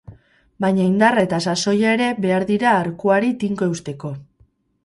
[0.63, 4.13] Baina indarra eta sasoia ere behar dira arkuari tinko eusteko.